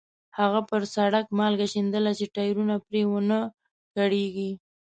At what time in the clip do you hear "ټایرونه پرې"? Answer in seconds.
2.35-3.01